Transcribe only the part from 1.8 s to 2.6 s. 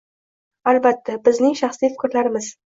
fikrlarimiz.